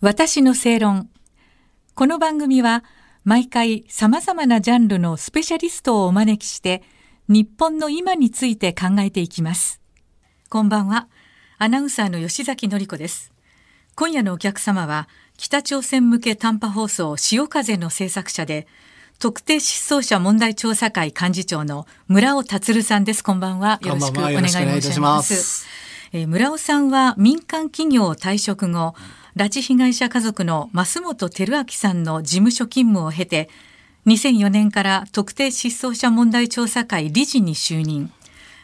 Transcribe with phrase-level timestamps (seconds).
[0.00, 1.10] 私の正論。
[1.96, 2.84] この番組は
[3.24, 6.84] 毎回様々なジャンルのスペシャリストをお招きして
[7.26, 9.80] 日本の今について考えていきます。
[10.50, 11.08] こんばんは。
[11.58, 13.32] アナウンサーの吉崎のり子です。
[13.96, 18.68] 今夜のお客様は北朝鮮向け短波放送潮風の制作者で
[19.18, 23.24] 特定失踪者問題調査会幹事長の村尾達さんです。
[23.24, 23.80] こんばんは。
[23.82, 25.66] よろしくお願い申します。
[26.12, 28.94] えー、村尾さんは民間企業退職後、
[29.36, 33.48] 拉致被害者家族の増本照明さんの事務所勤務を経て、
[34.06, 38.10] 2004年から特定失踪者問題調査会理事に就任。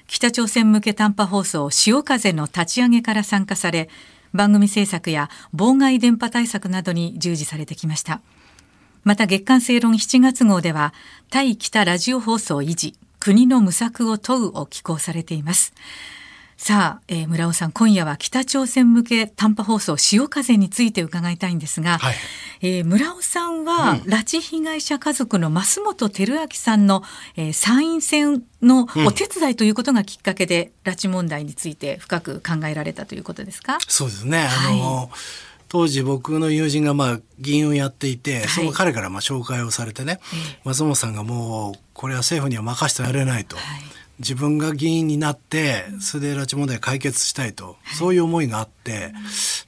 [0.06, 3.88] 北朝鮮向け短波放送潮風の立ち上げから参加され、
[4.32, 8.20] 番組制作や妨害電波対策などに従事されてきました。
[9.04, 10.94] また月刊正論7月号では、
[11.30, 15.74] 対北ラジオ放送維持、国の無策を問うを寄稿されています。
[16.56, 22.14] さあ、えー、村尾さん今夜は北朝鮮向け短波放送潮風について伺いたいんですが、はい、
[22.62, 27.02] えー、村尾さんは、うん、拉致被害者家族の増本照明さんの、
[27.36, 33.78] えー、参院選のお手伝いということがきっかけで、うん、拉致問題について深く考えられたということですか？
[33.86, 34.48] そうですね。
[34.48, 35.08] あの、はい。
[35.68, 40.20] 当時僕の友人がまあ議員をやっていて、はい、その彼からまあ紹介をされてね、
[40.62, 43.64] 松本さんがもうこれは政府には任せてやれないと、はい、
[44.18, 49.12] 自分が議員になってそれで拉致問題解決したいと、そういう思いがあって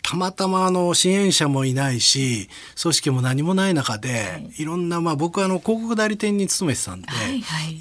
[0.02, 2.48] たまたまあの支援者もいないし
[2.80, 7.08] 組織も何もない中で、い、ろんなまあ僕はあの広告代理店に勤めてたんで、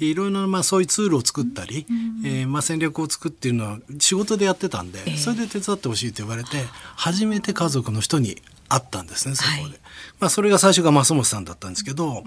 [0.00, 0.26] いろい。
[0.26, 1.86] ろなまあそういうツールを作ったり、
[2.24, 6.50] えー、まあ戦略を作っているのは仕事でやってたんで、それで手伝ってほしいと言われて
[6.96, 9.62] 初めて家族の人に会ったんですねそこで。
[9.62, 9.72] はい、
[10.20, 12.22] まあ、それが最初が松本さんだったんですけど、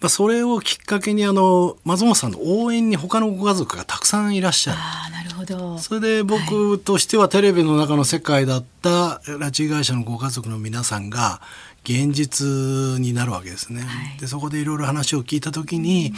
[0.00, 4.78] まあ、それをきっかけにあの松本さんの応援に他のご家族がたくさんいらっしゃる。
[4.80, 11.40] あなるほどそれで僕としてはテレビの中の世界だった拉致被害者のご家族の皆さんが
[11.84, 13.82] 現実になるわけですね。
[13.82, 16.12] はい、でそこでいろいろ話を聞いた時に、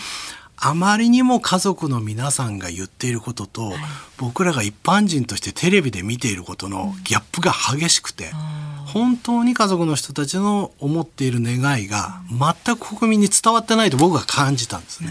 [0.56, 3.76] あまりにも家族の皆さんが言っていることと、はい、
[4.16, 8.30] 僕らが一般人としてテレビで見ていることのギャップが激しくて。
[8.30, 15.10] うん本当に家族の人たちの思っている願いが全く国民に伝わってないと僕は感じたんですね。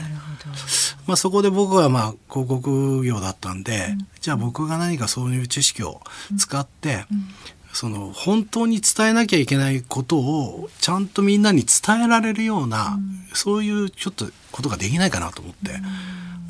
[1.07, 6.01] まあ、そこで僕はまあ広告業だったんで、うん、じゃあ僕が何かそういう知識を
[6.37, 7.27] 使って、うん、
[7.73, 15.79] その本当に伝えなきゃいけないことをちゃんとみんなに伝えられるような、うん、そういうちょっとことができないかなと思って。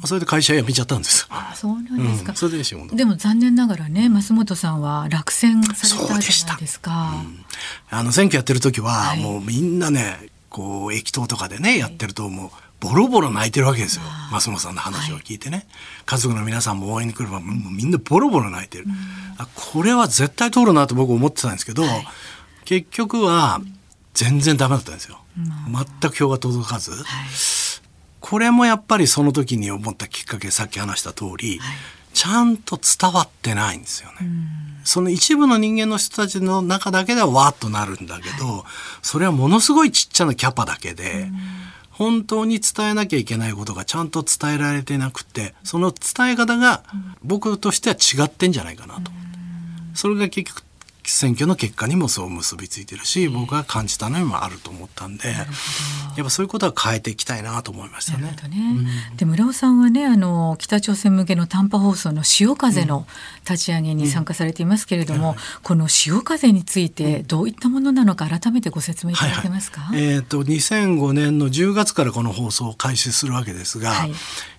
[0.03, 1.27] それで会社辞めちゃったんです。
[1.29, 2.31] あ、そうなんですか。
[2.31, 2.63] うん、それで
[2.95, 7.23] でも残念ながらね、増本さんは落選されたじゃないですか。
[7.23, 7.45] うん、
[7.91, 12.70] あの選挙やってる時は、はい、もうみんなね、こう駅頭とかでね、やってるともう。
[12.81, 14.01] ボロボロ泣いてるわけですよ。
[14.31, 15.67] 増本さんの話を聞いてね、はい、
[16.05, 18.93] 家族の皆さんも応援に来ればみんなボロボロ泣いてる、うん、
[19.55, 22.07] これは絶対通るなと僕思ってたんですけど、はい、
[22.65, 23.61] 結局は
[24.13, 27.03] 全然ダメだったんですよ、全く票が届かず、はい。
[28.19, 31.77] これもやっぱりその時に思ったきっかけさっき話した通り、はい、
[32.13, 34.27] ちゃんと伝わってないんですよね。
[34.83, 38.63] その一部の人間の人たちの中だけではわーっとなるんだけど、はい、
[39.01, 41.29] それはものすごいちっちゃなキャパだけで、
[41.91, 46.83] 本当に伝えなきゃいけないことがちゃんと伝えられてなくてその伝え方が
[47.23, 49.11] 僕としては違ってんじゃないかなと。
[49.93, 50.63] それが結局
[51.03, 58.31] 選挙の結果にもそう結びついてるし、僕が感じたのにもあると思ったんで、やっぱそういうことは変えていきたいなと思いましたね。
[58.49, 58.91] ね。
[59.11, 63.07] うん、で村尾さんはねあの北朝鮮向けの短波放送の潮風の
[63.49, 69.81] 立ち上げに参加されていますけれども、うんうん、この潮風についてどういったものなのか改めてご説明いただけますか？
[69.81, 74.11] はいはい、えっ、ー、と2005年の10月からこの放送を開始するわけですが、はい、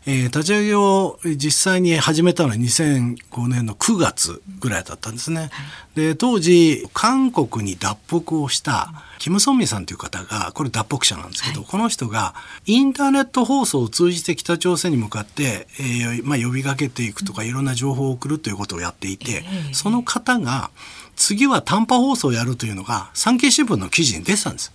[0.07, 5.51] えー、立ち上げを実際に始めたのは2005年の9月ぐらいだったんですね。
[5.95, 12.35] で当時韓国に脱北をしたキム・ソンミさんという方がこれ脱北者なんですけど、はい、この人が
[12.67, 20.71] インターネット放送を通じて北朝鮮に向かって、えーまあ、呼びかけていくとかいろんな情報を送るということをやっていて、えー、その方が
[21.15, 24.73] 次は短波放送をやるというのが産経新聞の記事に出てたんです。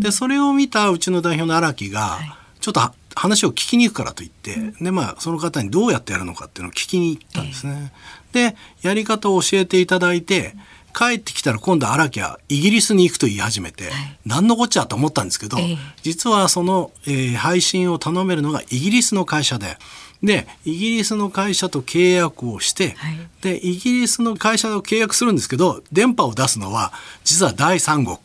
[0.00, 2.32] でそれを見たうちの代表の荒木が、はい。
[2.60, 2.80] ちょっと
[3.16, 7.92] 話を聞きに行くからと言って、うん、でまあその方にどうやってやるのかっていうのを聞きに行ったんですね。
[8.32, 10.54] でやり方を教えていただいて
[10.94, 13.92] 帰ってきたら今度荒木はイギリスに行くと言い始めて、はい、
[14.26, 19.76] 何のこっちゃと思ったんですけど、えー、実はその、えー、配信を頼めるのがイギリスの会社で。
[20.22, 26.92] でイギリスの会社と契約をして、はい、でイギリスの会社と契約するんですけど電波を出すのは
[27.24, 28.18] 実は第三国。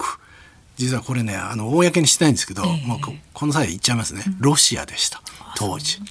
[0.77, 2.99] 実はこれねあの公にしてないんですけど、えー、もう
[3.33, 5.21] この際言っちゃいますね、ロシアでした。
[5.55, 6.01] 当時。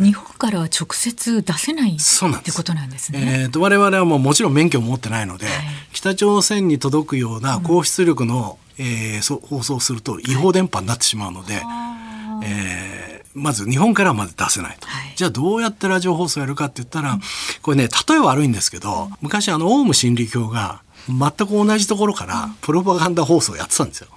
[0.00, 3.42] 日本からは直接出せないってことなんですね。
[3.42, 5.54] えーと、我々はもうもちろん免許を持ってないので、はい、
[5.98, 17.18] 北朝鮮に届くような高出力の、うん、えー、放送すると違法電波になってしまうので、はい、えー、まず日本からはまず出せないと、はい、じゃあどうやってラジオ放送やるかって言ったら、
[17.62, 24.08] これね例え悪いんですけど、昔あのオウム真理教が全く同じところからプロパガンダ放送をやってたんですよ。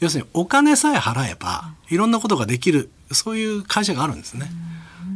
[0.00, 4.50] 要するにお金さえ払えばいろんなことができるそういう会社があるんですね。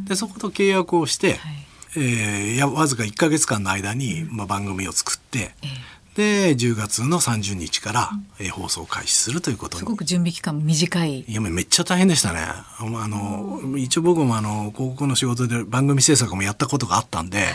[0.05, 1.61] でそこと契約をして、はい、
[1.95, 5.51] えー、やわずか1か月間の間に、まあ、番組を作って、
[6.15, 8.09] で10月の30日から、
[8.39, 11.21] えー、放送開始するということすごく準備期間も短い。
[11.21, 12.41] いやめっちゃ大変でしたね。
[12.41, 17.45] あの一応僕もあの広告の仕事で番組制作もやったことがあったんで、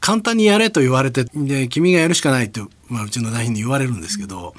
[0.00, 4.54] 簡単にやれと言われてで君がやるしかないって、まあ、うちの代表に言われるんですけど、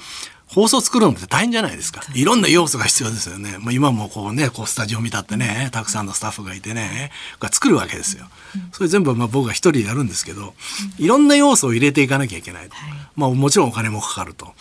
[0.48, 2.02] 放送作るのって大変じゃないですか。
[2.14, 3.56] いろんな要素が必要ですよね。
[3.60, 8.26] まあ、今もこうね、こうスタジオ見たってね、たくさんのスタッフがいてね、が作るわけですよ。
[8.72, 10.54] それ全部まあ僕が一人でやるんですけど、
[10.98, 12.68] いろんな要素を入れていかなきゃいけない。
[13.14, 14.54] まあもちろんお金もかかると。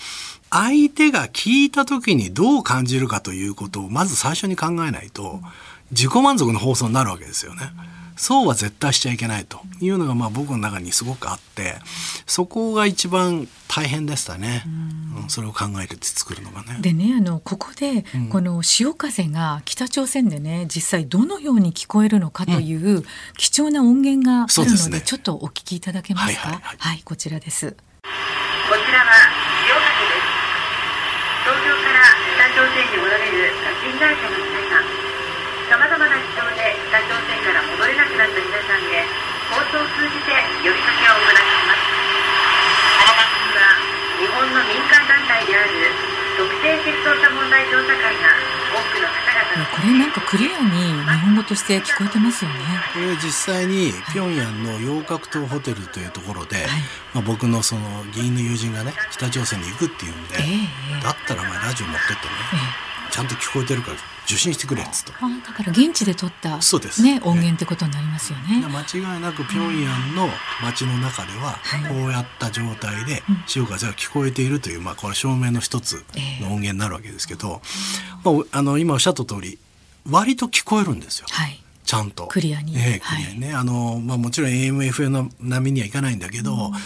[0.50, 5.42] 相手が聞いた時にどう感じるかということをまず最初に考えないと、
[5.92, 7.72] 自己満足の放送になるわけですよね。
[8.18, 11.76] そうは絶対しちゃいけないというのがまあ僕の中にすごくあって
[12.26, 14.64] そこが一番大変でしたね、
[15.22, 16.80] うん、それを考えて作るのがね。
[16.82, 23.04] でねあのここで、この潮風が北朝鮮でね実際どのように聞こえるのかという
[23.38, 27.72] 貴重な音源があるのでで、ね、ちょっとお聞きいただけますか、はい、はいはい、こちらです。
[27.72, 27.78] こ
[28.76, 29.14] ちらは
[29.66, 30.38] 潮風です。
[31.46, 32.02] 東京から
[32.36, 35.08] 北朝鮮に戻れるガチン会社の皆さん
[35.68, 39.04] さまざまな事情で北朝鮮から戻れなくなった皆さんへ
[39.52, 40.32] 放送を通じて
[40.64, 41.84] 呼びかけを行っています
[43.00, 43.76] この番組は
[44.16, 45.92] 日本の民間団体である
[46.40, 48.32] 特定失踪者問題調査会が
[48.76, 50.70] 多くの方々これなんかクリアに
[51.10, 52.58] 日本語として聞こえてますよね。
[52.94, 56.66] これ実際に平壌の洋格島ホテルというところで、はい、
[57.14, 57.82] まあ、僕のその
[58.14, 62.32] 議員の友人がね北朝鮮に行くっていうんで、えー、だったらまあラジオ持ってってね、
[63.06, 70.28] えー、ちゃんと聞こえてるから受信してくれっつとあだから現地で撮ったそうです、ね、音源ってことになりますよね、間違いなく平壌の
[70.62, 71.58] 街の中では
[71.88, 76.04] こうやった状態で潮風が聞こえているという、まあ、これ証明の一つ
[76.42, 77.62] の音源になるわけですけど、
[78.26, 79.58] まあ、あの今おっしゃった通り
[80.10, 81.28] 割と聞こえるんですよ。
[81.30, 81.62] はい。
[81.86, 82.28] ちゃんと。
[82.28, 82.76] クリアに。
[82.78, 83.48] ええ、クリアにね。
[83.48, 86.78] はい、あの、まあもちろん AMFM の波にはいかないんだけど、うん、で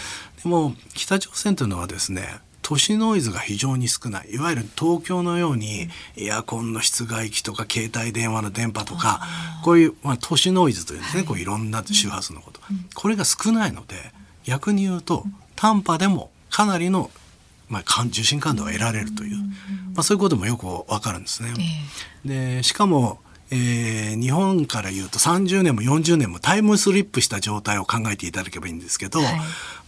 [0.45, 4.29] も北朝鮮というのはですね、都市ノイズが非常に少ない。
[4.31, 9.21] いわゆる東京のようにエアコンの室外機とか携帯電話の電波とか
[9.63, 12.61] こういう、まあ、都市ノイズというんですね、はい、こういろんな周波数のこと、
[12.93, 13.95] これが少ないので
[14.43, 15.25] 逆に言うと
[15.55, 17.09] 短波でもかなりの
[17.71, 19.37] まあ、受信感度が得られるという、
[19.93, 21.53] まあ、そういうこともよくわかるんですね。
[22.25, 23.19] でしかも
[23.53, 29.39] えー、日本から言うと30年も40年もタイムスリップした状態を考えていただければいいんですけど、はい、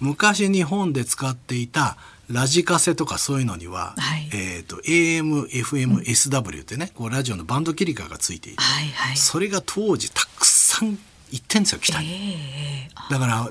[0.01, 1.95] 昔日本で使っていた
[2.29, 10.97] ラジカセとかそういうのには、はい、えっ、ー、と AM、FM、SW ってね、こうラジオのバンド切り替えがついていて、はいはい、それが当時たくさん
[11.31, 13.49] 行ってんですよ北に、えー、だから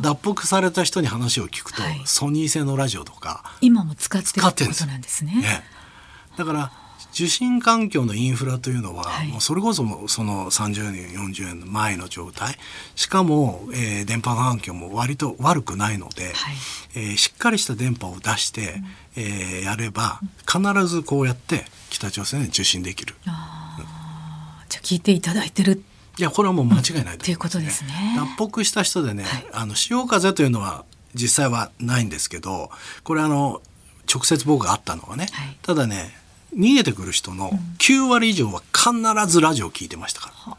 [0.00, 5.34] 脱北された人に話を聞くと、はい、ソニー製のラジオとか今も使ってるってことなんですね。
[5.40, 5.64] ね
[6.38, 6.70] だから
[7.12, 12.56] 受信環境のインフラというのは、はい、もうそれこそその30年40年の前の状態。
[12.94, 16.34] しかも、えー、電波環境も割と悪くないので、はい、
[16.94, 18.82] えー、しっかりした電波を出して、
[19.16, 23.14] うん、えー、やれば必ずこうやって北朝鮮で受信できる。
[23.14, 25.82] うん、じゃあ聞いていただいてる。
[26.18, 28.16] いやこれはもう間違いないと、ね、ということですね。
[28.38, 32.70] 脱北した人でね、はい、あの潮風というのは実際はないんですけど
[33.02, 33.62] これあの
[34.12, 35.26] 直接僕があったのはね、
[35.62, 36.27] ただね
[36.58, 38.92] 逃げてくる人の9割以上は必
[39.32, 40.56] ずラジオを聞いてましたから、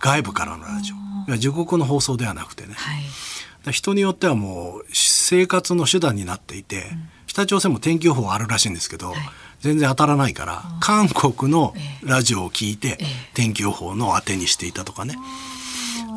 [0.00, 1.32] 外部からのラジオ。
[1.32, 9.16] 自国の放送ではなくてね、はい、人によってはもう生活の手段になっていて、うん、北朝鮮も天気予報あるらしいんですけど、はい、
[9.60, 12.98] 全然当たらないから韓国のラジオを聞いて、
[13.34, 15.16] 天気予報の当てにしていたとかね。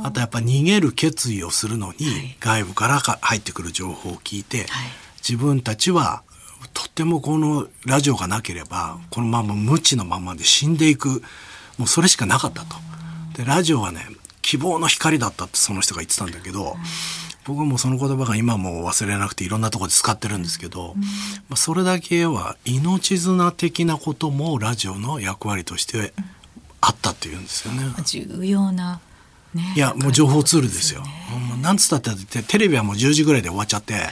[0.04, 4.66] あとやっぱ逃げる決意をするのに外部から入ってくる情報を聞いて、
[5.18, 6.35] 自分たちはと
[6.96, 11.22] ってもこのラジオがなければこのまま無知のままで死んでいく
[11.78, 12.78] もうそれしかなかったと。
[13.36, 14.08] でラジオはね
[14.42, 16.78] 希望の光だったってその人が言ってたんだけど
[17.44, 20.94] 僕もその言葉が今も忘れなくていろんなとこで使ってるんですけど、
[21.50, 26.14] まあ、それだけは命綱的なこともラジオの役割として
[26.80, 27.94] あったっていうんですよね。
[28.06, 29.02] 重要な
[29.56, 31.02] ね、いやもう情報ツールですよ。
[31.02, 31.08] ね、
[31.62, 34.04] なんつったってテレビはもう10時ぐらいで終わっちゃって、はい、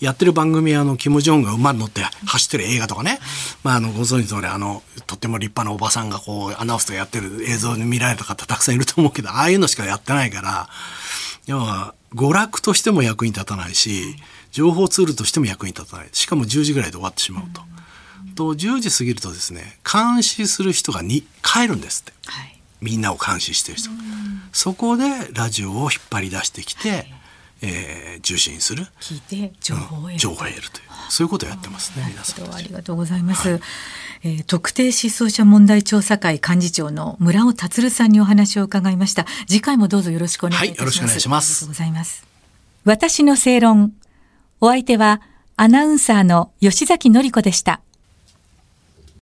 [0.00, 3.18] やってる番組はあのキム・ジョンが馬に乗って走ってる映画とかね、
[3.62, 10.68] まあ、あのご存知の通りあのとっても立派なおばさんがこうアナウンスとかやってる映像に見られた方たくさんいると思うけどああいうのしかやってないから
[11.46, 14.16] 要は娯楽としても役に立たないし
[14.50, 16.08] 情報ツールとしても役に立たない。
[16.12, 17.60] しかも10時ぐらいで終わってしまうと。
[18.36, 23.90] と10時過ぎるとですね監視する人がに帰るんですって、はい、みんなを監視してる人。
[24.52, 27.14] そこでラジオを引っ張り出してきて、はい。
[27.62, 30.86] えー、受信する聞いて情報を得る,、情報を得るという。
[31.08, 33.60] そういうことをやってますね皆さんありがとうございます、はい、
[34.24, 39.24] えー、特定失踪者問題調査会幹事長の村尾達さんにお話を伺いました。
[39.46, 41.46] 次回もどうぞよろしくお願いいたします、はい、よろしくお願いします。
[41.46, 42.26] ありがとうございます。
[42.84, 43.92] 私の正論。
[44.60, 45.20] お相手は
[45.56, 47.80] アナウンサーの吉崎紀子でした